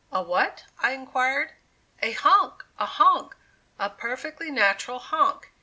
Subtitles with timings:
[0.11, 1.51] "A what?" I inquired.
[2.01, 2.65] "A honk!
[2.79, 3.35] a honk!
[3.77, 5.51] a perfectly natural honk!